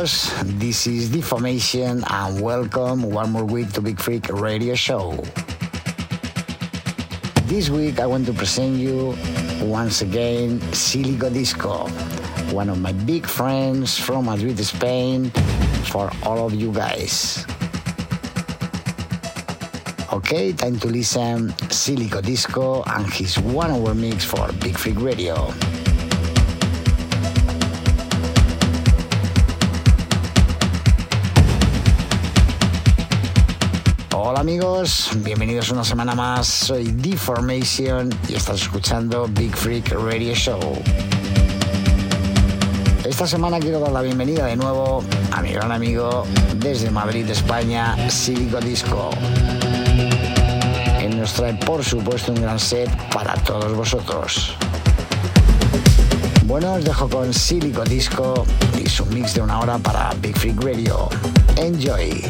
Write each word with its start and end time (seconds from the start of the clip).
Amigos. 0.00 0.32
This 0.58 0.86
is 0.86 1.10
Deformation 1.10 2.02
and 2.08 2.40
welcome 2.40 3.02
one 3.02 3.32
more 3.32 3.44
week 3.44 3.72
to 3.72 3.82
Big 3.82 4.00
Freak 4.00 4.28
Radio 4.28 4.74
Show. 4.74 5.12
This 7.44 7.68
week 7.68 8.00
I 8.00 8.06
want 8.06 8.24
to 8.26 8.32
present 8.32 8.76
you 8.76 9.14
once 9.60 10.00
again 10.00 10.60
Silico 10.72 11.30
Disco, 11.32 11.88
one 12.54 12.70
of 12.70 12.80
my 12.80 12.92
big 12.92 13.26
friends 13.26 13.98
from 13.98 14.24
Madrid, 14.24 14.58
Spain, 14.64 15.30
for 15.92 16.10
all 16.22 16.46
of 16.46 16.54
you 16.54 16.72
guys. 16.72 17.44
Okay, 20.12 20.52
time 20.52 20.78
to 20.80 20.88
listen 20.88 21.50
Silico 21.68 22.22
Disco 22.24 22.82
and 22.86 23.04
his 23.12 23.38
one 23.38 23.70
hour 23.70 23.94
mix 23.94 24.24
for 24.24 24.50
Big 24.64 24.78
Freak 24.78 25.00
Radio. 25.00 25.52
Hola 34.30 34.42
amigos, 34.42 35.10
bienvenidos 35.24 35.72
una 35.72 35.82
semana 35.82 36.14
más. 36.14 36.46
Soy 36.46 36.92
Deformation 36.92 38.10
y 38.28 38.34
estás 38.34 38.62
escuchando 38.62 39.26
Big 39.28 39.52
Freak 39.56 39.90
Radio 39.90 40.32
Show. 40.36 40.60
Esta 43.04 43.26
semana 43.26 43.58
quiero 43.58 43.80
dar 43.80 43.90
la 43.90 44.02
bienvenida 44.02 44.46
de 44.46 44.54
nuevo 44.54 45.02
a 45.32 45.42
mi 45.42 45.50
gran 45.50 45.72
amigo 45.72 46.24
desde 46.58 46.92
Madrid, 46.92 47.28
España, 47.28 48.08
Silico 48.08 48.60
Disco. 48.60 49.10
Él 51.00 51.18
nos 51.18 51.32
trae, 51.32 51.54
por 51.54 51.84
supuesto, 51.84 52.30
un 52.30 52.40
gran 52.40 52.60
set 52.60 52.88
para 53.12 53.34
todos 53.34 53.74
vosotros. 53.74 54.54
Bueno, 56.44 56.74
os 56.74 56.84
dejo 56.84 57.08
con 57.08 57.34
Silico 57.34 57.82
Disco 57.82 58.46
y 58.80 58.88
su 58.88 59.04
mix 59.06 59.34
de 59.34 59.42
una 59.42 59.58
hora 59.58 59.78
para 59.78 60.14
Big 60.22 60.38
Freak 60.38 60.62
Radio. 60.62 61.08
Enjoy. 61.56 62.22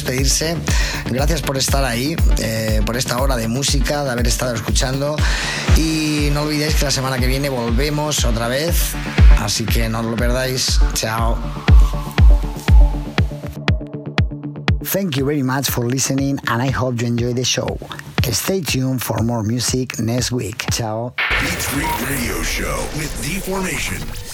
Despedirse. 0.00 0.56
Gracias 1.10 1.42
por 1.42 1.56
estar 1.56 1.84
ahí, 1.84 2.16
eh, 2.38 2.80
por 2.86 2.96
esta 2.96 3.20
hora 3.20 3.36
de 3.36 3.48
música, 3.48 4.02
de 4.04 4.10
haber 4.10 4.26
estado 4.26 4.54
escuchando. 4.54 5.16
Y 5.76 6.30
no 6.32 6.42
olvidéis 6.42 6.74
que 6.76 6.86
la 6.86 6.90
semana 6.90 7.18
que 7.18 7.26
viene 7.26 7.48
volvemos 7.48 8.24
otra 8.24 8.48
vez. 8.48 8.92
Así 9.38 9.64
que 9.64 9.88
no 9.88 10.00
os 10.00 10.06
lo 10.06 10.16
perdáis. 10.16 10.80
Chao. 10.94 11.36
Thank 14.92 15.16
you 15.16 15.24
very 15.24 15.42
much 15.42 15.70
for 15.70 15.86
listening 15.86 16.38
and 16.48 16.62
I 16.62 16.70
hope 16.70 17.00
you 17.00 17.06
enjoy 17.06 17.34
the 17.34 17.44
show. 17.44 17.78
Stay 18.32 18.60
tuned 18.60 19.02
for 19.02 19.22
more 19.22 19.42
music 19.42 19.98
next 19.98 20.32
week. 20.32 20.64
Ciao. 20.70 21.14
Radio 22.08 22.42
Show 22.42 22.76
with 22.96 23.10
Deformation. 23.22 24.29